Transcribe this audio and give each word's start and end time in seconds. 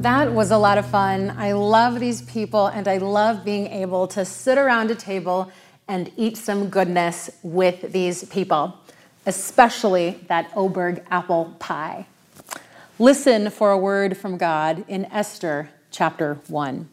That 0.00 0.32
was 0.32 0.50
a 0.50 0.56
lot 0.56 0.78
of 0.78 0.86
fun. 0.86 1.34
I 1.36 1.52
love 1.52 2.00
these 2.00 2.22
people 2.22 2.68
and 2.68 2.88
I 2.88 2.96
love 2.96 3.44
being 3.44 3.66
able 3.66 4.06
to 4.08 4.24
sit 4.24 4.56
around 4.56 4.90
a 4.90 4.94
table 4.94 5.52
and 5.88 6.10
eat 6.16 6.38
some 6.38 6.70
goodness 6.70 7.28
with 7.42 7.92
these 7.92 8.24
people, 8.24 8.78
especially 9.26 10.18
that 10.28 10.50
Oberg 10.56 11.04
apple 11.10 11.54
pie. 11.58 12.06
Listen 12.98 13.50
for 13.50 13.72
a 13.72 13.76
word 13.76 14.16
from 14.16 14.38
God 14.38 14.86
in 14.88 15.04
Esther 15.04 15.68
chapter 15.90 16.38
1. 16.48 16.88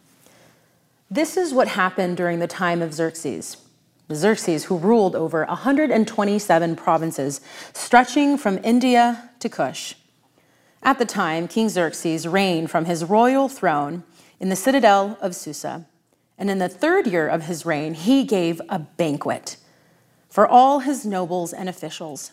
This 1.09 1.37
is 1.37 1.53
what 1.53 1.69
happened 1.69 2.17
during 2.17 2.39
the 2.39 2.47
time 2.47 2.81
of 2.81 2.93
Xerxes. 2.93 3.55
Xerxes, 4.11 4.65
who 4.65 4.77
ruled 4.77 5.15
over 5.15 5.45
127 5.45 6.75
provinces, 6.75 7.39
stretching 7.71 8.37
from 8.37 8.59
India 8.65 9.29
to 9.39 9.47
Kush. 9.47 9.95
At 10.87 10.99
the 10.99 11.05
time, 11.05 11.49
King 11.49 11.67
Xerxes 11.67 12.25
reigned 12.25 12.71
from 12.71 12.85
his 12.85 13.03
royal 13.03 13.49
throne 13.49 14.03
in 14.39 14.47
the 14.47 14.55
citadel 14.55 15.17
of 15.19 15.35
Susa. 15.35 15.85
And 16.37 16.49
in 16.49 16.59
the 16.59 16.69
third 16.69 17.07
year 17.07 17.27
of 17.27 17.43
his 17.43 17.65
reign, 17.65 17.93
he 17.93 18.23
gave 18.23 18.61
a 18.69 18.79
banquet 18.79 19.57
for 20.29 20.47
all 20.47 20.79
his 20.79 21.05
nobles 21.05 21.51
and 21.51 21.67
officials, 21.67 22.31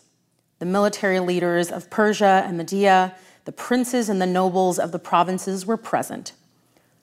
the 0.59 0.65
military 0.65 1.19
leaders 1.19 1.69
of 1.69 1.89
Persia 1.89 2.45
and 2.47 2.57
Media, 2.57 3.13
the 3.43 3.51
princes 3.51 4.07
and 4.07 4.21
the 4.21 4.25
nobles 4.25 4.79
of 4.79 4.93
the 4.93 4.99
provinces 4.99 5.65
were 5.65 5.75
present. 5.75 6.31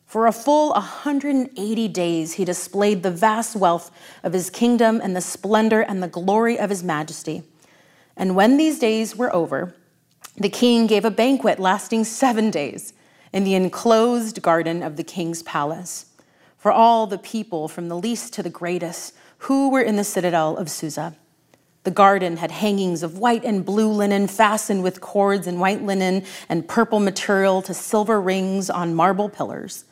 For 0.06 0.26
a 0.26 0.32
full 0.32 0.70
180 0.70 1.88
days, 1.88 2.32
he 2.32 2.46
displayed 2.46 3.02
the 3.02 3.10
vast 3.10 3.56
wealth 3.56 3.90
of 4.22 4.32
his 4.32 4.48
kingdom 4.48 5.02
and 5.04 5.14
the 5.14 5.20
splendor 5.20 5.82
and 5.82 6.02
the 6.02 6.08
glory 6.08 6.58
of 6.58 6.70
his 6.70 6.82
majesty. 6.82 7.42
And 8.16 8.34
when 8.34 8.56
these 8.56 8.78
days 8.78 9.14
were 9.14 9.34
over, 9.36 9.74
the 10.36 10.48
king 10.48 10.86
gave 10.86 11.04
a 11.04 11.10
banquet 11.10 11.58
lasting 11.58 12.04
seven 12.04 12.50
days 12.50 12.92
in 13.32 13.44
the 13.44 13.54
enclosed 13.54 14.42
garden 14.42 14.82
of 14.82 14.96
the 14.96 15.04
king's 15.04 15.42
palace 15.42 16.06
for 16.62 16.70
all 16.70 17.08
the 17.08 17.18
people, 17.18 17.66
from 17.66 17.88
the 17.88 17.96
least 17.96 18.32
to 18.32 18.42
the 18.42 18.48
greatest, 18.48 19.14
who 19.38 19.68
were 19.68 19.82
in 19.82 19.96
the 19.96 20.04
citadel 20.04 20.56
of 20.56 20.70
Susa. 20.70 21.16
The 21.82 21.90
garden 21.90 22.36
had 22.36 22.52
hangings 22.52 23.02
of 23.02 23.18
white 23.18 23.44
and 23.44 23.64
blue 23.64 23.90
linen 23.90 24.28
fastened 24.28 24.84
with 24.84 25.00
cords 25.00 25.48
and 25.48 25.58
white 25.58 25.82
linen 25.82 26.22
and 26.48 26.68
purple 26.68 27.00
material 27.00 27.62
to 27.62 27.74
silver 27.74 28.20
rings 28.20 28.70
on 28.70 28.94
marble 28.94 29.28
pillars. 29.28 29.84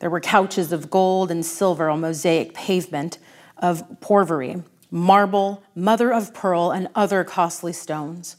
There 0.00 0.10
were 0.10 0.20
couches 0.20 0.72
of 0.72 0.90
gold 0.90 1.30
and 1.30 1.46
silver 1.46 1.88
on 1.88 2.02
mosaic 2.02 2.52
pavement 2.52 3.16
of 3.56 3.82
porphyry, 4.00 4.62
marble, 4.90 5.62
mother 5.74 6.12
of 6.12 6.34
pearl, 6.34 6.70
and 6.70 6.88
other 6.94 7.24
costly 7.24 7.72
stones. 7.72 8.36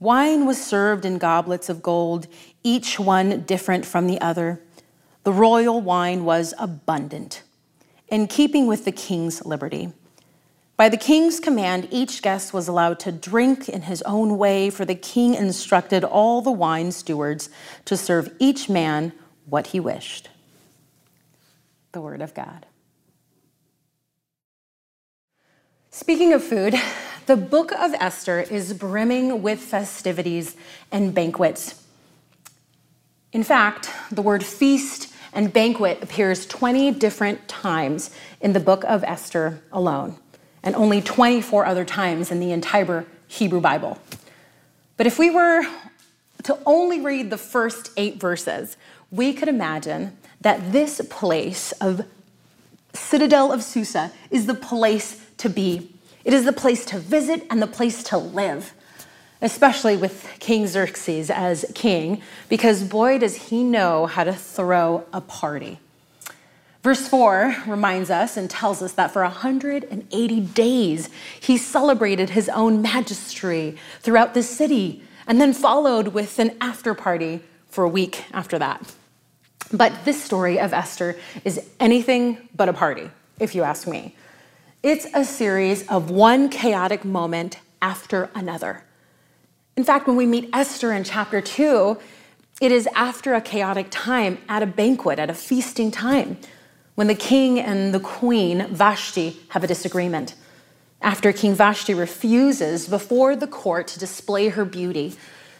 Wine 0.00 0.46
was 0.46 0.64
served 0.64 1.04
in 1.04 1.18
goblets 1.18 1.68
of 1.68 1.82
gold, 1.82 2.26
each 2.64 2.98
one 2.98 3.42
different 3.42 3.84
from 3.84 4.06
the 4.06 4.18
other. 4.20 4.60
The 5.24 5.32
royal 5.32 5.82
wine 5.82 6.24
was 6.24 6.54
abundant, 6.58 7.42
in 8.08 8.26
keeping 8.26 8.66
with 8.66 8.86
the 8.86 8.92
king's 8.92 9.44
liberty. 9.44 9.92
By 10.78 10.88
the 10.88 10.96
king's 10.96 11.38
command, 11.38 11.88
each 11.90 12.22
guest 12.22 12.54
was 12.54 12.66
allowed 12.66 12.98
to 13.00 13.12
drink 13.12 13.68
in 13.68 13.82
his 13.82 14.00
own 14.02 14.38
way, 14.38 14.70
for 14.70 14.86
the 14.86 14.94
king 14.94 15.34
instructed 15.34 16.02
all 16.02 16.40
the 16.40 16.50
wine 16.50 16.92
stewards 16.92 17.50
to 17.84 17.98
serve 17.98 18.34
each 18.38 18.70
man 18.70 19.12
what 19.44 19.68
he 19.68 19.80
wished. 19.80 20.30
The 21.92 22.00
word 22.00 22.22
of 22.22 22.32
God. 22.32 22.64
Speaking 25.90 26.32
of 26.32 26.42
food, 26.42 26.74
the 27.30 27.36
book 27.36 27.70
of 27.70 27.94
Esther 28.00 28.40
is 28.40 28.72
brimming 28.72 29.40
with 29.40 29.60
festivities 29.60 30.56
and 30.90 31.14
banquets. 31.14 31.80
In 33.32 33.44
fact, 33.44 33.88
the 34.10 34.20
word 34.20 34.42
feast 34.42 35.14
and 35.32 35.52
banquet 35.52 36.02
appears 36.02 36.44
20 36.44 36.90
different 36.90 37.46
times 37.46 38.10
in 38.40 38.52
the 38.52 38.58
book 38.58 38.82
of 38.82 39.04
Esther 39.04 39.62
alone, 39.70 40.16
and 40.64 40.74
only 40.74 41.00
24 41.00 41.66
other 41.66 41.84
times 41.84 42.32
in 42.32 42.40
the 42.40 42.50
entire 42.50 43.06
Hebrew 43.28 43.60
Bible. 43.60 44.00
But 44.96 45.06
if 45.06 45.16
we 45.16 45.30
were 45.30 45.62
to 46.42 46.58
only 46.66 47.00
read 47.00 47.30
the 47.30 47.38
first 47.38 47.92
eight 47.96 48.18
verses, 48.18 48.76
we 49.12 49.34
could 49.34 49.46
imagine 49.46 50.18
that 50.40 50.72
this 50.72 51.00
place 51.08 51.70
of 51.80 52.04
Citadel 52.92 53.52
of 53.52 53.62
Susa 53.62 54.10
is 54.32 54.46
the 54.46 54.54
place 54.54 55.24
to 55.36 55.48
be 55.48 55.92
it 56.24 56.32
is 56.32 56.44
the 56.44 56.52
place 56.52 56.84
to 56.86 56.98
visit 56.98 57.46
and 57.50 57.62
the 57.62 57.66
place 57.66 58.02
to 58.04 58.18
live, 58.18 58.72
especially 59.40 59.96
with 59.96 60.28
King 60.38 60.66
Xerxes 60.66 61.30
as 61.30 61.64
king, 61.74 62.22
because 62.48 62.84
boy, 62.84 63.18
does 63.18 63.36
he 63.48 63.64
know 63.64 64.06
how 64.06 64.24
to 64.24 64.32
throw 64.32 65.04
a 65.12 65.20
party. 65.20 65.78
Verse 66.82 67.06
4 67.08 67.56
reminds 67.66 68.08
us 68.10 68.38
and 68.38 68.48
tells 68.48 68.80
us 68.80 68.92
that 68.92 69.10
for 69.10 69.22
180 69.22 70.40
days 70.40 71.10
he 71.38 71.58
celebrated 71.58 72.30
his 72.30 72.48
own 72.48 72.80
majesty 72.80 73.76
throughout 74.00 74.32
the 74.32 74.42
city 74.42 75.02
and 75.26 75.40
then 75.40 75.52
followed 75.52 76.08
with 76.08 76.38
an 76.38 76.56
after 76.60 76.94
party 76.94 77.40
for 77.68 77.84
a 77.84 77.88
week 77.88 78.24
after 78.32 78.58
that. 78.58 78.94
But 79.72 80.04
this 80.04 80.22
story 80.22 80.58
of 80.58 80.72
Esther 80.72 81.16
is 81.44 81.68
anything 81.78 82.48
but 82.56 82.68
a 82.68 82.72
party, 82.72 83.10
if 83.38 83.54
you 83.54 83.62
ask 83.62 83.86
me. 83.86 84.16
It's 84.82 85.06
a 85.12 85.26
series 85.26 85.86
of 85.88 86.10
one 86.10 86.48
chaotic 86.48 87.04
moment 87.04 87.58
after 87.82 88.30
another. 88.34 88.82
In 89.76 89.84
fact, 89.84 90.06
when 90.06 90.16
we 90.16 90.24
meet 90.24 90.48
Esther 90.54 90.92
in 90.92 91.04
chapter 91.04 91.42
2, 91.42 91.98
it 92.62 92.72
is 92.72 92.88
after 92.94 93.34
a 93.34 93.42
chaotic 93.42 93.88
time 93.90 94.38
at 94.48 94.62
a 94.62 94.66
banquet, 94.66 95.18
at 95.18 95.28
a 95.28 95.34
feasting 95.34 95.90
time, 95.90 96.38
when 96.94 97.08
the 97.08 97.14
king 97.14 97.60
and 97.60 97.92
the 97.92 98.00
queen, 98.00 98.68
Vashti, 98.68 99.40
have 99.50 99.62
a 99.62 99.66
disagreement. 99.66 100.34
After 101.02 101.30
King 101.30 101.54
Vashti 101.54 101.92
refuses 101.92 102.88
before 102.88 103.36
the 103.36 103.46
court 103.46 103.86
to 103.88 103.98
display 103.98 104.48
her 104.48 104.64
beauty, 104.64 105.14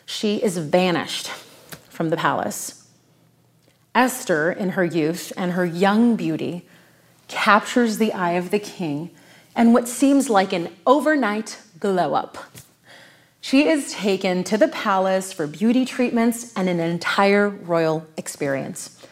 she 0.07 0.37
is 0.37 0.59
banished 0.59 1.29
from 1.91 2.09
the 2.09 2.17
palace. 2.17 2.89
Esther, 3.95 4.51
in 4.51 4.71
her 4.71 4.85
youth 4.85 5.31
and 5.37 5.53
her 5.53 5.67
young 5.67 6.17
beauty, 6.17 6.67
captures 7.31 7.97
the 7.97 8.13
eye 8.13 8.33
of 8.33 8.51
the 8.51 8.59
king 8.59 9.11
and 9.57 9.73
what 9.73 9.89
seems 9.89 10.29
like 10.29 10.53
an 10.53 10.69
overnight 10.87 11.59
glow 11.79 12.15
up. 12.15 12.37
She 13.41 13.69
is 13.69 13.93
taken 13.93 14.45
to 14.45 14.59
the 14.59 14.69
palace 14.69 15.33
for 15.33 15.47
beauty 15.47 15.87
treatments 15.87 16.53
and 16.55 16.69
an 16.69 16.79
entire 16.79 17.49
royal 17.49 18.07
experience. 18.19 19.03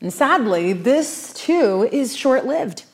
And 0.00 0.12
sadly, 0.12 0.74
this 0.74 1.32
too 1.32 1.88
is 1.90 2.14
short 2.14 2.44
lived. 2.44 2.84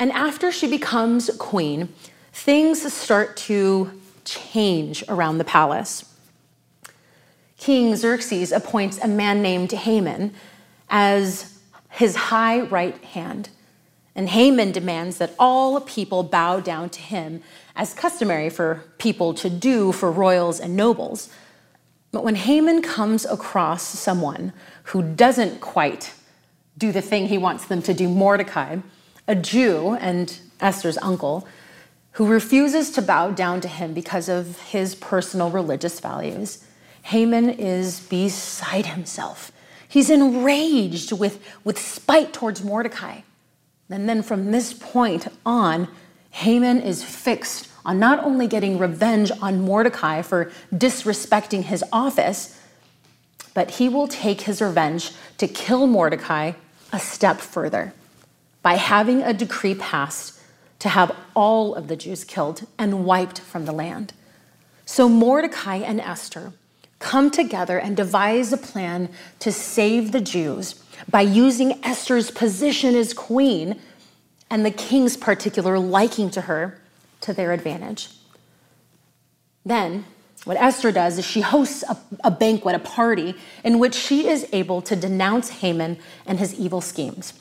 And 0.00 0.10
after 0.10 0.50
she 0.50 0.66
becomes 0.66 1.30
queen, 1.38 1.90
things 2.32 2.92
start 2.92 3.36
to 3.36 3.92
change 4.24 5.04
around 5.08 5.38
the 5.38 5.44
palace. 5.44 6.12
King 7.56 7.94
Xerxes 7.94 8.50
appoints 8.50 8.98
a 8.98 9.08
man 9.08 9.42
named 9.42 9.70
Haman 9.70 10.34
as 10.90 11.58
his 11.90 12.16
high 12.16 12.62
right 12.62 13.02
hand. 13.04 13.48
And 14.14 14.28
Haman 14.28 14.72
demands 14.72 15.18
that 15.18 15.34
all 15.38 15.80
people 15.80 16.22
bow 16.22 16.60
down 16.60 16.88
to 16.90 17.00
him, 17.00 17.42
as 17.74 17.94
customary 17.94 18.48
for 18.48 18.84
people 18.98 19.34
to 19.34 19.50
do 19.50 19.90
for 19.90 20.10
royals 20.10 20.60
and 20.60 20.76
nobles. 20.76 21.28
But 22.12 22.22
when 22.22 22.36
Haman 22.36 22.82
comes 22.82 23.24
across 23.24 23.82
someone 23.82 24.52
who 24.84 25.02
doesn't 25.02 25.60
quite 25.60 26.14
do 26.78 26.92
the 26.92 27.02
thing 27.02 27.26
he 27.26 27.38
wants 27.38 27.66
them 27.66 27.82
to 27.82 27.94
do, 27.94 28.08
Mordecai, 28.08 28.78
a 29.26 29.34
Jew 29.34 29.96
and 30.00 30.38
Esther's 30.60 30.98
uncle, 30.98 31.46
who 32.12 32.26
refuses 32.28 32.92
to 32.92 33.02
bow 33.02 33.32
down 33.32 33.60
to 33.62 33.68
him 33.68 33.94
because 33.94 34.28
of 34.28 34.60
his 34.62 34.94
personal 34.94 35.50
religious 35.50 35.98
values, 35.98 36.64
Haman 37.02 37.50
is 37.50 38.00
beside 38.00 38.86
himself. 38.86 39.50
He's 39.88 40.10
enraged 40.10 41.10
with, 41.10 41.44
with 41.64 41.78
spite 41.78 42.32
towards 42.32 42.62
Mordecai. 42.62 43.20
And 43.90 44.08
then 44.08 44.22
from 44.22 44.50
this 44.50 44.72
point 44.72 45.28
on, 45.44 45.88
Haman 46.30 46.80
is 46.80 47.04
fixed 47.04 47.68
on 47.84 47.98
not 47.98 48.24
only 48.24 48.46
getting 48.46 48.78
revenge 48.78 49.30
on 49.42 49.60
Mordecai 49.60 50.22
for 50.22 50.50
disrespecting 50.72 51.62
his 51.62 51.84
office, 51.92 52.58
but 53.52 53.72
he 53.72 53.88
will 53.88 54.08
take 54.08 54.42
his 54.42 54.60
revenge 54.60 55.12
to 55.38 55.46
kill 55.46 55.86
Mordecai 55.86 56.52
a 56.92 56.98
step 56.98 57.40
further 57.40 57.92
by 58.62 58.74
having 58.74 59.22
a 59.22 59.32
decree 59.34 59.74
passed 59.74 60.40
to 60.78 60.88
have 60.88 61.14
all 61.34 61.74
of 61.74 61.88
the 61.88 61.96
Jews 61.96 62.24
killed 62.24 62.66
and 62.78 63.04
wiped 63.04 63.38
from 63.38 63.64
the 63.64 63.72
land. 63.72 64.12
So 64.86 65.08
Mordecai 65.08 65.76
and 65.76 66.00
Esther 66.00 66.52
come 66.98 67.30
together 67.30 67.78
and 67.78 67.96
devise 67.96 68.52
a 68.52 68.56
plan 68.56 69.08
to 69.38 69.52
save 69.52 70.12
the 70.12 70.20
Jews 70.20 70.83
by 71.10 71.20
using 71.20 71.84
Esther's 71.84 72.30
position 72.30 72.94
as 72.94 73.12
queen 73.12 73.80
and 74.50 74.64
the 74.64 74.70
king's 74.70 75.16
particular 75.16 75.78
liking 75.78 76.30
to 76.30 76.42
her 76.42 76.80
to 77.22 77.32
their 77.32 77.52
advantage. 77.52 78.10
Then 79.64 80.04
What 80.44 80.58
Esther 80.58 80.92
does 80.92 81.18
is 81.18 81.24
she 81.24 81.40
hosts 81.40 81.82
a, 81.88 81.96
a, 82.22 82.30
banquet, 82.30 82.74
a 82.74 82.78
party, 82.78 83.34
in 83.64 83.78
which 83.78 83.94
she 83.94 84.28
is 84.28 84.46
able 84.52 84.82
to 84.82 84.94
denounce 84.94 85.48
Haman 85.48 85.98
and 86.26 86.38
his 86.38 86.54
evil 86.54 86.82
schemes. 86.82 87.32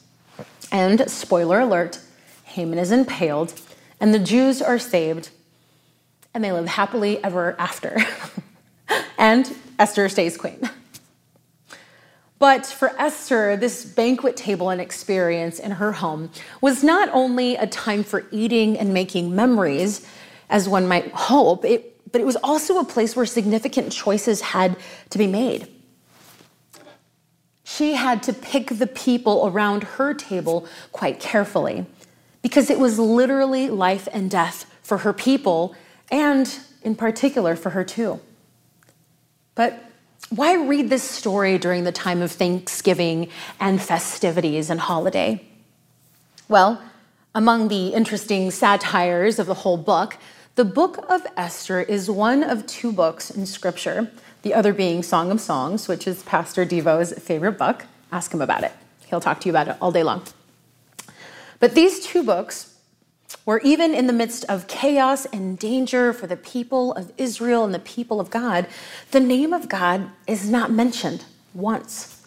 And, 0.72 1.10
spoiler 1.12 1.60
alert, 1.60 2.00
Haman 2.46 2.80
is 2.80 2.92
impaled, 2.92 3.60
and 4.00 4.14
the 4.14 4.20
Jews 4.20 4.62
are 4.62 4.80
saved, 4.80 5.32
and 6.34 6.44
they 6.44 6.52
live 6.52 6.68
happily 6.68 7.22
ever 7.24 7.56
after. 7.60 7.98
and 9.18 9.54
Esther 9.78 10.08
stays 10.08 10.38
queen. 10.38 10.70
But 12.44 12.66
for 12.66 12.94
Esther, 13.00 13.56
this 13.56 13.86
banquet 13.86 14.36
table 14.36 14.70
and 14.70 14.82
experience 14.82 15.60
in 15.60 15.72
her 15.72 15.94
home 15.94 16.30
was 16.60 16.84
not 16.84 17.08
only 17.14 17.56
a 17.56 17.66
time 17.66 18.04
for 18.04 18.26
eating 18.32 18.78
and 18.78 18.94
making 18.94 19.34
memories, 19.34 20.06
as 20.50 20.68
one 20.68 20.86
might 20.86 21.10
hope, 21.14 21.64
it, 21.64 21.98
but 22.12 22.20
it 22.20 22.26
was 22.26 22.36
also 22.44 22.80
a 22.80 22.84
place 22.84 23.16
where 23.16 23.26
significant 23.26 23.94
choices 23.94 24.42
had 24.42 24.76
to 25.12 25.18
be 25.18 25.26
made. 25.26 25.70
She 27.64 27.94
had 27.94 28.22
to 28.24 28.34
pick 28.34 28.78
the 28.78 28.88
people 28.88 29.48
around 29.48 29.84
her 29.96 30.14
table 30.14 30.68
quite 30.92 31.22
carefully 31.22 31.86
because 32.42 32.70
it 32.70 32.78
was 32.78 33.00
literally 33.00 33.70
life 33.70 34.10
and 34.12 34.30
death 34.30 34.70
for 34.82 34.98
her 34.98 35.14
people 35.14 35.78
and, 36.12 36.60
in 36.82 36.96
particular, 36.96 37.56
for 37.56 37.70
her 37.70 37.86
too. 37.86 38.20
But 39.56 39.93
why 40.30 40.54
read 40.56 40.90
this 40.90 41.04
story 41.04 41.58
during 41.58 41.84
the 41.84 41.92
time 41.92 42.22
of 42.22 42.32
Thanksgiving 42.32 43.30
and 43.60 43.82
festivities 43.82 44.70
and 44.70 44.80
holiday? 44.80 45.46
Well, 46.48 46.82
among 47.36 47.68
the 47.68 47.90
interesting 47.90 48.52
satires 48.52 49.40
of 49.40 49.48
the 49.48 49.54
whole 49.54 49.78
book, 49.78 50.18
the 50.56 50.66
book 50.66 51.04
of 51.10 51.26
Esther 51.36 51.82
is 51.82 52.10
one 52.10 52.44
of 52.44 52.68
two 52.68 52.92
books 52.92 53.32
in 53.32 53.46
Scripture, 53.46 54.12
the 54.44 54.54
other 54.54 54.74
being 54.74 55.02
Song 55.02 55.32
of 55.32 55.42
Songs, 55.42 55.88
which 55.88 56.08
is 56.08 56.22
Pastor 56.24 56.64
Devo's 56.66 57.14
favorite 57.14 57.58
book. 57.58 57.86
Ask 58.12 58.34
him 58.34 58.42
about 58.42 58.64
it. 58.64 58.72
He'll 59.08 59.22
talk 59.22 59.40
to 59.42 59.46
you 59.48 59.52
about 59.52 59.68
it 59.68 59.78
all 59.82 59.92
day 59.92 60.04
long. 60.04 60.24
But 61.60 61.76
these 61.76 62.06
two 62.06 62.24
books 62.24 62.73
where 63.46 63.60
even 63.60 63.94
in 63.94 64.08
the 64.08 64.14
midst 64.14 64.46
of 64.46 64.68
chaos 64.68 65.26
and 65.28 65.60
danger 65.60 66.14
for 66.14 66.28
the 66.28 66.38
people 66.38 66.94
of 66.94 67.12
Israel 67.18 67.64
and 67.64 67.74
the 67.74 67.80
people 67.80 68.20
of 68.20 68.30
God, 68.30 68.68
the 69.12 69.20
name 69.20 69.54
of 69.54 69.68
God 69.68 70.10
is 70.28 70.50
not 70.50 70.72
mentioned 70.72 71.26
once. 71.54 72.22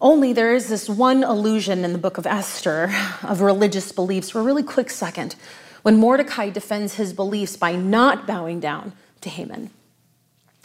Only 0.00 0.32
there 0.32 0.54
is 0.54 0.68
this 0.68 0.88
one 0.88 1.24
allusion 1.24 1.84
in 1.84 1.92
the 1.92 1.98
book 1.98 2.18
of 2.18 2.26
Esther 2.26 2.94
of 3.22 3.40
religious 3.40 3.90
beliefs 3.90 4.30
for 4.30 4.40
a 4.40 4.42
really 4.42 4.62
quick 4.62 4.90
second 4.90 5.34
when 5.82 5.96
Mordecai 5.96 6.50
defends 6.50 6.94
his 6.94 7.12
beliefs 7.12 7.56
by 7.56 7.74
not 7.74 8.26
bowing 8.26 8.60
down 8.60 8.92
to 9.20 9.28
Haman. 9.28 9.70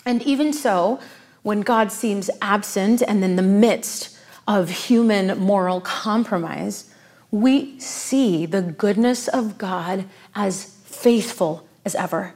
And 0.06 0.21
even 0.24 0.53
so, 0.53 1.00
when 1.44 1.62
God 1.62 1.91
seems 1.91 2.30
absent 2.41 3.01
and 3.01 3.24
in 3.24 3.36
the 3.36 3.41
midst 3.41 4.18
of 4.47 4.69
human 4.69 5.38
moral 5.38 5.81
compromise, 5.81 6.88
we 7.31 7.79
see 7.79 8.45
the 8.45 8.61
goodness 8.61 9.27
of 9.27 9.57
God 9.57 10.05
as 10.35 10.75
faithful 10.85 11.67
as 11.85 11.95
ever. 11.95 12.33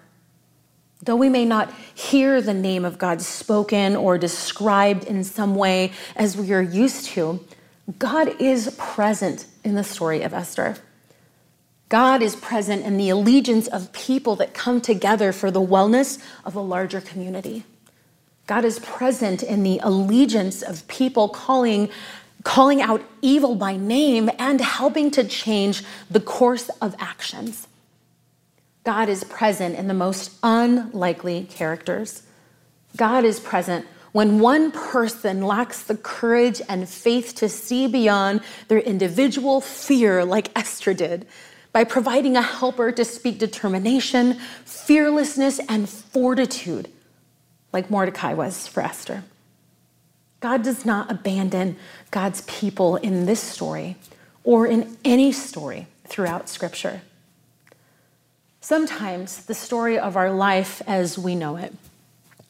Though 1.01 1.15
we 1.15 1.29
may 1.29 1.43
not 1.43 1.73
hear 1.93 2.41
the 2.41 2.53
name 2.53 2.85
of 2.85 2.97
God 2.97 3.21
spoken 3.21 3.95
or 3.95 4.17
described 4.17 5.03
in 5.03 5.23
some 5.23 5.55
way 5.55 5.91
as 6.15 6.37
we 6.37 6.53
are 6.53 6.61
used 6.61 7.07
to, 7.07 7.45
God 7.99 8.39
is 8.39 8.73
present 8.77 9.45
in 9.63 9.75
the 9.75 9.83
story 9.83 10.21
of 10.21 10.33
Esther. 10.33 10.77
God 11.89 12.21
is 12.21 12.35
present 12.37 12.85
in 12.85 12.97
the 12.97 13.09
allegiance 13.09 13.67
of 13.67 13.91
people 13.91 14.35
that 14.37 14.53
come 14.53 14.79
together 14.79 15.33
for 15.33 15.51
the 15.51 15.61
wellness 15.61 16.23
of 16.45 16.55
a 16.55 16.61
larger 16.61 17.01
community. 17.01 17.65
God 18.47 18.65
is 18.65 18.79
present 18.79 19.43
in 19.43 19.63
the 19.63 19.79
allegiance 19.83 20.61
of 20.61 20.87
people 20.87 21.29
calling 21.29 21.89
calling 22.43 22.81
out 22.81 23.01
evil 23.21 23.55
by 23.55 23.75
name, 23.75 24.29
and 24.37 24.59
helping 24.59 25.09
to 25.11 25.23
change 25.23 25.83
the 26.09 26.19
course 26.19 26.69
of 26.81 26.95
actions. 26.99 27.67
God 28.83 29.07
is 29.07 29.23
present 29.23 29.75
in 29.75 29.87
the 29.87 29.93
most 29.93 30.31
unlikely 30.43 31.47
characters. 31.49 32.23
God 32.97 33.23
is 33.23 33.39
present 33.39 33.85
when 34.11 34.39
one 34.39 34.71
person 34.71 35.41
lacks 35.41 35.83
the 35.83 35.97
courage 35.97 36.61
and 36.69 36.87
faith 36.87 37.33
to 37.35 37.49
see 37.49 37.87
beyond 37.87 38.41
their 38.67 38.79
individual 38.79 39.59
fear, 39.61 40.23
like 40.23 40.55
Esther 40.55 40.93
did, 40.93 41.25
by 41.71 41.83
providing 41.83 42.37
a 42.37 42.41
helper 42.41 42.91
to 42.91 43.03
speak 43.03 43.39
determination, 43.39 44.35
fearlessness, 44.65 45.59
and 45.67 45.89
fortitude, 45.89 46.89
like 47.71 47.89
Mordecai 47.89 48.33
was 48.33 48.67
for 48.67 48.83
Esther. 48.83 49.23
God 50.43 50.61
does 50.61 50.85
not 50.85 51.09
abandon 51.09 51.77
God's 52.11 52.41
people 52.41 52.97
in 52.97 53.25
this 53.27 53.39
story 53.39 53.95
or 54.43 54.67
in 54.67 54.97
any 55.05 55.31
story 55.31 55.87
throughout 56.03 56.49
Scripture. 56.49 57.01
Sometimes 58.59 59.45
the 59.45 59.53
story 59.53 59.97
of 59.97 60.17
our 60.17 60.33
life 60.33 60.81
as 60.85 61.17
we 61.17 61.33
know 61.33 61.55
it 61.55 61.73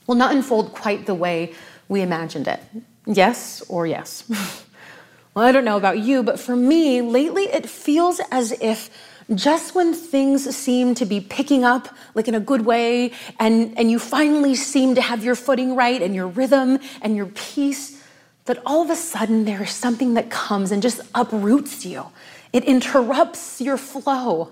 will 0.08 0.16
not 0.16 0.34
unfold 0.34 0.74
quite 0.74 1.06
the 1.06 1.14
way 1.14 1.54
we 1.88 2.02
imagined 2.02 2.48
it. 2.48 2.60
Yes 3.06 3.62
or 3.70 3.86
yes? 3.86 4.24
well, 5.36 5.46
I 5.46 5.52
don't 5.52 5.64
know 5.64 5.78
about 5.78 6.00
you, 6.00 6.24
but 6.24 6.40
for 6.40 6.56
me, 6.56 7.04
lately 7.04 7.44
it 7.44 7.70
feels 7.70 8.20
as 8.32 8.54
if 8.60 8.90
just 9.34 9.76
when 9.76 9.94
things 9.94 10.56
seem 10.56 10.96
to 10.96 11.06
be 11.06 11.22
picking 11.22 11.64
up, 11.64 11.88
like 12.16 12.28
in 12.28 12.36
a 12.36 12.40
good 12.40 12.66
way, 12.66 13.12
and, 13.40 13.78
and 13.78 13.90
you 13.90 14.00
finally 14.00 14.56
seem 14.56 14.96
to 14.96 15.02
have 15.02 15.24
your 15.24 15.36
footing 15.36 15.76
right 15.76 16.02
and 16.02 16.14
your 16.14 16.28
rhythm 16.28 16.80
and 17.02 17.16
your 17.16 17.28
peace, 17.28 18.04
that 18.46 18.62
all 18.66 18.82
of 18.82 18.90
a 18.90 18.96
sudden 18.96 19.46
there 19.46 19.64
is 19.64 19.72
something 19.72 20.16
that 20.16 20.30
comes 20.30 20.72
and 20.72 20.82
just 20.82 21.02
uproots 21.16 21.86
you. 21.86 22.06
It 22.52 22.66
interrupts 22.66 23.62
your 23.62 23.78
flow 23.78 24.52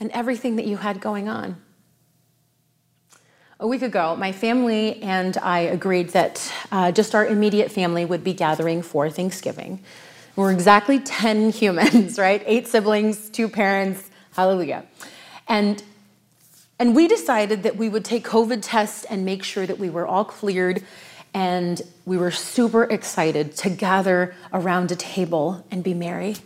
and 0.00 0.10
everything 0.12 0.56
that 0.56 0.66
you 0.66 0.76
had 0.76 1.00
going 1.00 1.28
on. 1.28 1.60
A 3.60 3.66
week 3.66 3.82
ago, 3.82 4.14
my 4.14 4.30
family 4.30 5.02
and 5.02 5.36
I 5.38 5.60
agreed 5.60 6.10
that 6.10 6.52
uh, 6.70 6.92
just 6.92 7.16
our 7.16 7.26
immediate 7.26 7.72
family 7.72 8.04
would 8.04 8.22
be 8.22 8.32
gathering 8.32 8.82
for 8.82 9.10
Thanksgiving. 9.10 9.82
We're 10.38 10.52
exactly 10.52 11.00
10 11.00 11.50
humans, 11.62 12.16
right? 12.16 12.40
Eight 12.46 12.68
siblings, 12.68 13.28
two 13.28 13.48
parents, 13.48 14.08
hallelujah. 14.34 14.86
And, 15.48 15.82
and 16.78 16.94
we 16.94 17.08
decided 17.08 17.64
that 17.64 17.74
we 17.74 17.88
would 17.88 18.04
take 18.04 18.24
COVID 18.24 18.60
tests 18.62 19.04
and 19.06 19.24
make 19.24 19.42
sure 19.42 19.66
that 19.66 19.80
we 19.80 19.90
were 19.90 20.06
all 20.06 20.24
cleared. 20.24 20.84
And 21.34 21.82
we 22.04 22.16
were 22.16 22.30
super 22.30 22.84
excited 22.84 23.56
to 23.56 23.68
gather 23.68 24.32
around 24.52 24.92
a 24.92 24.96
table 24.96 25.66
and 25.72 25.82
be 25.82 25.92
merry. 25.92 26.36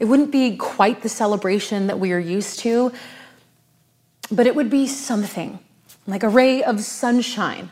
It 0.00 0.06
wouldn't 0.06 0.32
be 0.32 0.56
quite 0.56 1.02
the 1.02 1.08
celebration 1.08 1.86
that 1.86 2.00
we 2.00 2.12
are 2.12 2.18
used 2.18 2.58
to, 2.60 2.92
but 4.28 4.48
it 4.48 4.56
would 4.56 4.70
be 4.70 4.88
something 4.88 5.60
like 6.08 6.24
a 6.24 6.28
ray 6.28 6.64
of 6.64 6.80
sunshine 6.80 7.70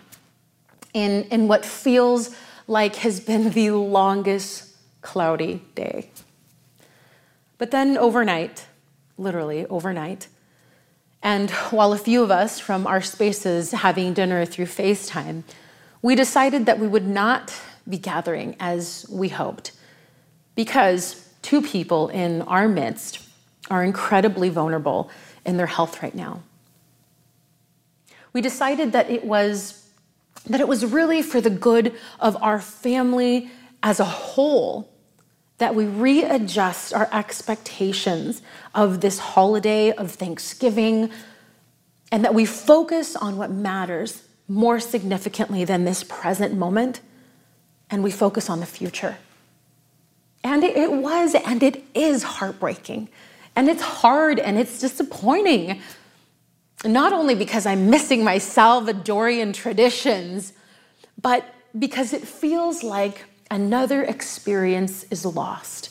in, 0.95 1.25
in 1.25 1.49
what 1.49 1.65
feels 1.65 2.31
like 2.69 2.95
has 2.97 3.19
been 3.19 3.51
the 3.51 3.73
longest 3.73 4.66
cloudy 5.07 5.63
day. 5.77 6.11
But 7.59 7.71
then 7.71 7.97
overnight, 7.97 8.67
literally 9.17 9.65
overnight, 9.67 10.27
and 11.23 11.51
while 11.71 11.93
a 11.93 11.99
few 11.99 12.23
of 12.23 12.31
us 12.31 12.59
from 12.59 12.87
our 12.87 13.01
spaces 13.01 13.71
having 13.71 14.13
dinner 14.15 14.45
through 14.45 14.67
FaceTime, 14.67 15.45
we 16.03 16.15
decided 16.15 16.67
that 16.67 16.79
we 16.79 16.89
would 16.89 17.07
not 17.07 17.55
be 17.89 17.99
gathering 17.99 18.57
as 18.59 19.07
we 19.09 19.29
hoped 19.29 19.73
because 20.57 21.29
two 21.43 21.63
people 21.63 22.09
in 22.09 22.43
our 22.43 22.67
midst 22.67 23.21
are 23.71 23.85
incredibly 23.85 24.49
vulnerable 24.49 25.09
in 25.45 25.57
their 25.57 25.67
health 25.67 26.03
right 26.03 26.15
now. 26.15 26.43
We 28.33 28.41
decided 28.41 28.93
that 28.93 29.09
it 29.09 29.25
was 29.25 29.83
that 30.47 30.61
it 30.61 30.69
was 30.69 30.85
really 30.85 31.23
for 31.23 31.41
the 31.41 31.51
good 31.51 31.95
of 32.21 32.37
our 32.41 32.61
family 32.61 33.51
as 33.83 33.99
a 33.99 34.05
whole 34.05 34.89
that 35.59 35.75
we 35.75 35.87
readjust 35.87 36.93
our 36.93 37.09
expectations 37.13 38.43
of 38.75 39.01
this 39.01 39.19
holiday 39.19 39.91
of 39.93 40.11
Thanksgiving 40.11 41.11
and 42.13 42.25
that 42.25 42.35
we 42.35 42.45
focus 42.45 43.17
on 43.17 43.37
what 43.37 43.51
matters 43.51 44.23
more 44.49 44.79
significantly 44.79 45.65
than 45.65 45.85
this 45.85 46.05
present 46.05 46.55
moment 46.55 47.01
and 47.91 48.03
we 48.03 48.11
focus 48.11 48.51
on 48.51 48.61
the 48.61 48.67
future. 48.67 49.17
And 50.45 50.63
it 50.63 50.93
was 50.93 51.35
and 51.35 51.63
it 51.63 51.83
is 51.95 52.23
heartbreaking 52.23 53.09
and 53.57 53.69
it's 53.69 53.83
hard 53.83 54.39
and 54.39 54.59
it's 54.59 54.79
disappointing. 54.79 55.81
Not 56.85 57.13
only 57.13 57.35
because 57.35 57.67
I'm 57.67 57.89
missing 57.91 58.23
my 58.23 58.37
Salvadorian 58.37 59.55
traditions, 59.55 60.53
but 61.21 61.45
because 61.77 62.13
it 62.13 62.23
feels 62.23 62.83
like 62.83 63.25
another 63.51 64.03
experience 64.03 65.05
is 65.11 65.25
lost. 65.25 65.91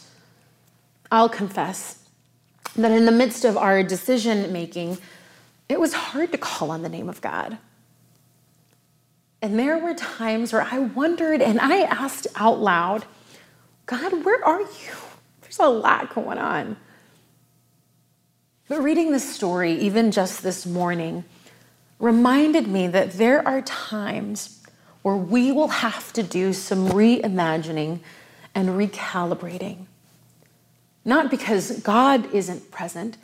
I'll 1.12 1.30
confess 1.30 2.00
that 2.76 2.92
in 2.92 3.06
the 3.06 3.12
midst 3.12 3.46
of 3.46 3.58
our 3.58 3.84
decision 3.84 4.52
making, 4.52 4.98
it 5.70 5.80
was 5.80 5.94
hard 5.94 6.32
to 6.32 6.38
call 6.38 6.72
on 6.72 6.82
the 6.82 6.90
name 6.90 7.10
of 7.10 7.22
God. 7.22 7.58
And 9.42 9.60
there 9.60 9.78
were 9.78 9.94
times 9.94 10.52
where 10.52 10.68
I 10.70 10.80
wondered 10.80 11.42
and 11.42 11.60
I 11.60 11.82
asked 11.82 12.28
out 12.36 12.60
loud, 12.60 13.06
God, 13.86 14.26
where 14.26 14.44
are 14.44 14.62
you? 14.62 14.94
There's 15.42 15.60
a 15.60 15.68
lot 15.68 16.14
going 16.14 16.40
on. 16.40 16.78
But 18.68 18.82
reading 18.82 19.12
this 19.12 19.36
story, 19.36 19.74
even 19.74 20.12
just 20.12 20.42
this 20.42 20.66
morning, 20.66 21.24
reminded 22.00 22.68
me 22.68 22.88
that 22.88 23.14
there 23.14 23.48
are 23.48 23.62
times 23.62 24.65
where 25.06 25.16
we 25.16 25.52
will 25.52 25.68
have 25.68 26.12
to 26.12 26.24
do 26.24 26.52
some 26.52 26.90
reimagining 26.90 28.00
and 28.56 28.70
recalibrating. 28.70 29.86
Not 31.06 31.30
because 31.30 31.80
God 31.82 32.34
isn't 32.34 32.72
present, 32.72 33.16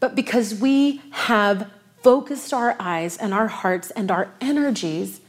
but 0.00 0.14
because 0.14 0.54
we 0.54 1.02
have 1.10 1.70
focused 2.02 2.54
our 2.54 2.74
eyes 2.80 3.18
and 3.18 3.34
our 3.34 3.48
hearts 3.48 3.90
and 3.90 4.10
our 4.10 4.30
energies 4.40 5.20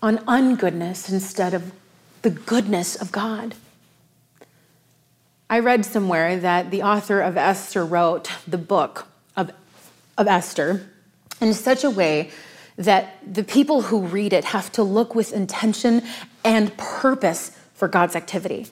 on 0.00 0.16
ungoodness 0.26 1.12
instead 1.12 1.52
of 1.52 1.72
the 2.22 2.30
goodness 2.30 2.96
of 2.96 3.12
God. 3.12 3.54
I 5.50 5.58
read 5.58 5.84
somewhere 5.84 6.38
that 6.38 6.70
the 6.70 6.82
author 6.82 7.20
of 7.20 7.36
Esther 7.36 7.84
wrote 7.84 8.30
the 8.46 8.56
book 8.56 9.06
of, 9.36 9.52
of 10.16 10.26
Esther 10.26 10.88
in 11.38 11.52
such 11.52 11.84
a 11.84 11.90
way 11.90 12.30
that 12.78 13.18
the 13.34 13.44
people 13.44 13.82
who 13.82 14.02
read 14.02 14.32
it 14.32 14.44
have 14.44 14.72
to 14.72 14.82
look 14.82 15.14
with 15.14 15.32
intention 15.32 16.02
and 16.44 16.74
purpose 16.78 17.50
for 17.74 17.88
God's 17.88 18.16
activity. 18.16 18.68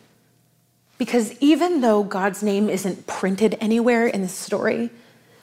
Because 0.97 1.37
even 1.41 1.81
though 1.81 2.03
God's 2.05 2.43
name 2.43 2.71
isn't 2.71 3.07
printed 3.07 3.59
anywhere 3.61 4.07
in 4.07 4.23
the 4.23 4.29
story, 4.29 4.91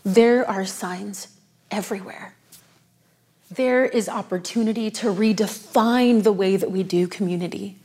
there 0.03 0.49
are 0.49 0.65
signs 0.65 1.27
everywhere. 1.69 2.33
There 3.51 3.85
is 3.85 4.09
opportunity 4.09 4.89
to 4.91 5.13
redefine 5.13 6.23
the 6.23 6.33
way 6.33 6.55
that 6.55 6.71
we 6.71 6.81
do 6.83 7.07
community. 7.07 7.75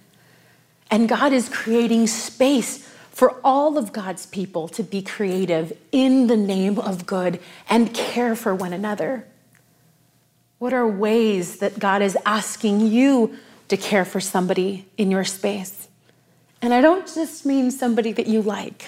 And 0.90 1.08
God 1.08 1.32
is 1.32 1.48
creating 1.48 2.06
space 2.06 2.88
for 3.10 3.34
all 3.44 3.76
of 3.76 3.92
God's 3.92 4.26
people 4.26 4.68
to 4.68 4.82
be 4.82 5.02
creative 5.02 5.76
in 5.90 6.28
the 6.28 6.36
name 6.36 6.78
of 6.78 7.04
good 7.04 7.40
and 7.68 7.92
care 7.92 8.34
for 8.36 8.54
one 8.54 8.72
another. 8.72 9.26
What 10.58 10.72
are 10.72 10.86
ways 10.86 11.58
that 11.58 11.78
God 11.78 12.02
is 12.02 12.16
asking 12.26 12.88
you 12.88 13.36
to 13.68 13.76
care 13.76 14.04
for 14.04 14.20
somebody 14.20 14.86
in 14.96 15.10
your 15.10 15.24
space? 15.24 15.88
And 16.60 16.74
I 16.74 16.80
don't 16.80 17.06
just 17.06 17.46
mean 17.46 17.70
somebody 17.70 18.12
that 18.12 18.26
you 18.26 18.42
like. 18.42 18.86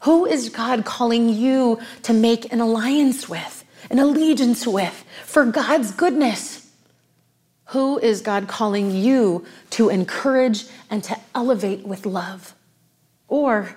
Who 0.00 0.26
is 0.26 0.48
God 0.48 0.84
calling 0.84 1.28
you 1.28 1.80
to 2.02 2.12
make 2.12 2.52
an 2.52 2.60
alliance 2.60 3.28
with, 3.28 3.64
an 3.90 3.98
allegiance 3.98 4.66
with, 4.66 5.04
for 5.24 5.44
God's 5.44 5.92
goodness? 5.92 6.70
Who 7.66 7.98
is 7.98 8.20
God 8.20 8.48
calling 8.48 8.90
you 8.90 9.44
to 9.70 9.90
encourage 9.90 10.66
and 10.90 11.04
to 11.04 11.16
elevate 11.34 11.86
with 11.86 12.06
love? 12.06 12.54
Or 13.28 13.76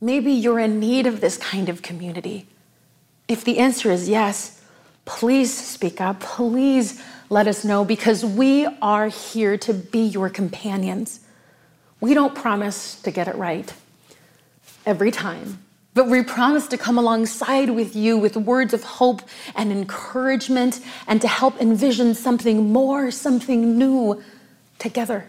maybe 0.00 0.32
you're 0.32 0.58
in 0.58 0.78
need 0.78 1.06
of 1.06 1.20
this 1.20 1.38
kind 1.38 1.68
of 1.68 1.82
community. 1.82 2.46
If 3.28 3.44
the 3.44 3.58
answer 3.58 3.90
is 3.90 4.08
yes, 4.08 4.61
please 5.04 5.52
speak 5.56 6.00
up. 6.00 6.20
Please 6.20 7.02
let 7.30 7.46
us 7.46 7.64
know 7.64 7.84
because 7.84 8.24
we 8.24 8.66
are 8.80 9.08
here 9.08 9.56
to 9.58 9.74
be 9.74 10.00
your 10.00 10.28
companions. 10.28 11.20
We 12.00 12.14
don't 12.14 12.34
promise 12.34 13.00
to 13.02 13.10
get 13.10 13.28
it 13.28 13.36
right 13.36 13.72
every 14.84 15.10
time, 15.10 15.64
but 15.94 16.08
we 16.08 16.22
promise 16.22 16.66
to 16.68 16.78
come 16.78 16.98
alongside 16.98 17.70
with 17.70 17.94
you 17.94 18.18
with 18.18 18.36
words 18.36 18.74
of 18.74 18.82
hope 18.82 19.22
and 19.54 19.70
encouragement 19.70 20.80
and 21.06 21.20
to 21.20 21.28
help 21.28 21.60
envision 21.60 22.14
something 22.14 22.72
more, 22.72 23.10
something 23.10 23.78
new 23.78 24.22
together 24.78 25.26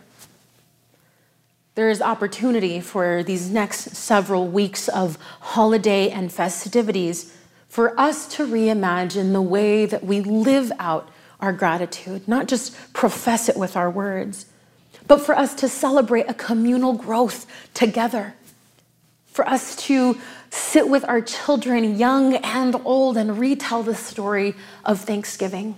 there 1.76 1.90
is 1.90 2.02
opportunity 2.02 2.80
for 2.80 3.24
these 3.24 3.50
next 3.50 3.96
several 3.96 4.48
weeks 4.48 4.88
of 4.90 5.18
holiday 5.40 6.10
and 6.10 6.32
festivities 6.32 7.36
for 7.74 8.00
us 8.00 8.28
to 8.28 8.46
reimagine 8.46 9.34
the 9.34 9.42
way 9.42 9.88
that 9.88 10.04
we 10.04 10.22
live 10.22 10.72
out 10.78 11.10
our 11.40 11.52
gratitude, 11.52 12.28
not 12.28 12.48
just 12.48 12.72
profess 12.94 13.50
it 13.50 13.58
with 13.58 13.76
our 13.76 13.90
words, 13.90 14.46
but 15.08 15.20
for 15.20 15.36
us 15.36 15.56
to 15.56 15.68
celebrate 15.68 16.30
a 16.30 16.36
communal 16.36 16.94
growth 16.94 17.48
together, 17.74 18.36
for 19.26 19.48
us 19.50 19.76
to 19.76 20.16
sit 20.52 20.88
with 20.88 21.04
our 21.06 21.20
children, 21.20 21.98
young 21.98 22.36
and 22.36 22.76
old, 22.86 23.18
and 23.18 23.40
retell 23.40 23.82
the 23.82 23.96
story 23.96 24.54
of 24.86 25.00
Thanksgiving, 25.00 25.76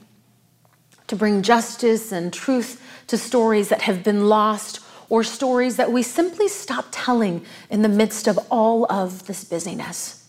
to 1.07 1.15
bring 1.15 1.43
justice 1.43 2.11
and 2.11 2.33
truth 2.33 2.83
to 3.07 3.17
stories 3.17 3.69
that 3.69 3.83
have 3.83 4.03
been 4.03 4.27
lost 4.27 4.81
or 5.07 5.23
stories 5.23 5.77
that 5.77 5.93
we 5.93 6.03
simply 6.03 6.49
stop 6.49 6.87
telling 6.91 7.45
in 7.69 7.83
the 7.83 7.87
midst 7.87 8.27
of 8.27 8.37
all 8.51 8.85
of 8.91 9.27
this 9.27 9.45
busyness. 9.45 10.24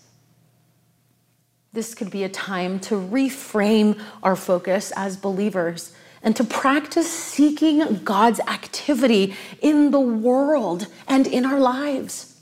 This 1.76 1.94
could 1.94 2.10
be 2.10 2.24
a 2.24 2.30
time 2.30 2.80
to 2.88 2.94
reframe 2.94 4.00
our 4.22 4.34
focus 4.34 4.94
as 4.96 5.18
believers 5.18 5.92
and 6.22 6.34
to 6.36 6.42
practice 6.42 7.06
seeking 7.12 7.96
God's 8.02 8.40
activity 8.40 9.36
in 9.60 9.90
the 9.90 10.00
world 10.00 10.86
and 11.06 11.26
in 11.26 11.44
our 11.44 11.60
lives. 11.60 12.40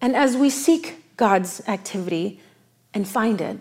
And 0.00 0.14
as 0.14 0.36
we 0.36 0.48
seek 0.48 1.16
God's 1.16 1.60
activity 1.66 2.40
and 2.94 3.08
find 3.08 3.40
it, 3.40 3.58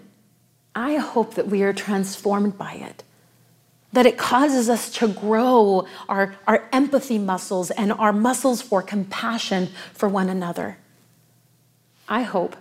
I 0.75 0.97
hope 0.97 1.33
that 1.33 1.47
we 1.47 1.63
are 1.63 1.73
transformed 1.73 2.55
by 2.55 2.73
it 2.73 3.03
that 3.91 4.05
it 4.05 4.19
causes 4.19 4.69
us 4.69 4.91
to 4.91 5.07
grow 5.07 5.87
our, 6.07 6.35
our 6.45 6.69
empathy 6.71 7.17
muscles 7.17 7.71
and 7.71 7.91
our 7.93 8.13
muscles 8.13 8.61
for 8.61 8.83
compassion 8.83 9.69
for 9.93 10.07
one 10.07 10.29
another. 10.29 10.77
I 12.07 12.21
hope 12.21 12.57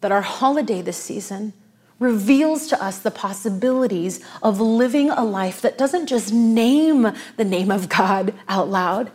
that 0.00 0.12
our 0.12 0.22
holiday 0.22 0.82
this 0.82 0.96
season 0.96 1.52
reveals 1.98 2.68
to 2.68 2.82
us 2.82 3.00
the 3.00 3.10
possibilities 3.10 4.20
of 4.42 4.60
living 4.60 5.10
a 5.10 5.24
life 5.24 5.60
that 5.60 5.76
doesn't 5.76 6.06
just 6.06 6.32
name 6.32 7.12
the 7.36 7.44
name 7.44 7.70
of 7.70 7.88
God 7.88 8.32
out 8.48 8.68
loud, 8.68 9.10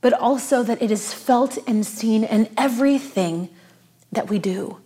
but 0.00 0.12
also 0.12 0.62
that 0.62 0.80
it 0.80 0.90
is 0.90 1.12
felt 1.12 1.58
and 1.66 1.84
seen 1.84 2.22
in 2.22 2.48
everything 2.56 3.48
that 4.12 4.28
we 4.28 4.38
do. 4.38 4.78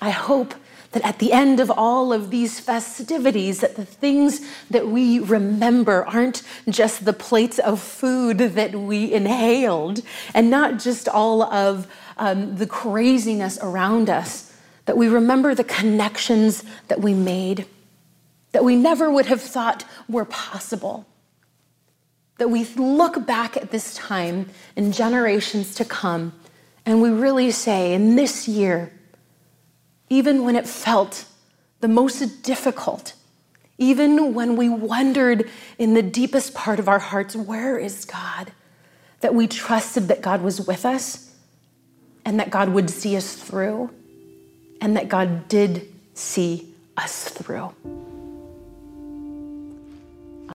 I 0.00 0.10
hope 0.10 0.54
that 0.92 1.04
at 1.04 1.18
the 1.20 1.32
end 1.32 1.60
of 1.60 1.70
all 1.70 2.12
of 2.12 2.30
these 2.30 2.58
festivities 2.58 3.60
that 3.60 3.76
the 3.76 3.84
things 3.84 4.40
that 4.70 4.88
we 4.88 5.20
remember 5.20 6.04
aren't 6.06 6.42
just 6.68 7.04
the 7.04 7.12
plates 7.12 7.58
of 7.60 7.80
food 7.80 8.38
that 8.38 8.74
we 8.74 9.12
inhaled 9.12 10.02
and 10.34 10.50
not 10.50 10.78
just 10.78 11.08
all 11.08 11.42
of 11.42 11.86
um, 12.16 12.56
the 12.56 12.66
craziness 12.66 13.58
around 13.62 14.10
us 14.10 14.52
that 14.86 14.96
we 14.96 15.08
remember 15.08 15.54
the 15.54 15.64
connections 15.64 16.64
that 16.88 17.00
we 17.00 17.14
made 17.14 17.66
that 18.52 18.64
we 18.64 18.74
never 18.74 19.10
would 19.12 19.26
have 19.26 19.40
thought 19.40 19.84
were 20.08 20.24
possible 20.24 21.06
that 22.38 22.48
we 22.48 22.64
look 22.76 23.26
back 23.26 23.56
at 23.56 23.70
this 23.70 23.94
time 23.94 24.48
in 24.74 24.90
generations 24.90 25.74
to 25.76 25.84
come 25.84 26.32
and 26.84 27.00
we 27.00 27.10
really 27.10 27.52
say 27.52 27.92
in 27.92 28.16
this 28.16 28.48
year 28.48 28.90
even 30.10 30.44
when 30.44 30.56
it 30.56 30.68
felt 30.68 31.24
the 31.80 31.88
most 31.88 32.42
difficult, 32.42 33.14
even 33.78 34.34
when 34.34 34.56
we 34.56 34.68
wondered 34.68 35.48
in 35.78 35.94
the 35.94 36.02
deepest 36.02 36.52
part 36.52 36.78
of 36.78 36.88
our 36.88 36.98
hearts, 36.98 37.34
where 37.34 37.78
is 37.78 38.04
God? 38.04 38.52
That 39.20 39.34
we 39.34 39.46
trusted 39.46 40.08
that 40.08 40.20
God 40.20 40.42
was 40.42 40.66
with 40.66 40.84
us 40.84 41.34
and 42.24 42.38
that 42.40 42.50
God 42.50 42.70
would 42.70 42.90
see 42.90 43.16
us 43.16 43.34
through 43.34 43.90
and 44.80 44.96
that 44.96 45.08
God 45.08 45.48
did 45.48 45.90
see 46.14 46.74
us 46.96 47.28
through. 47.28 47.72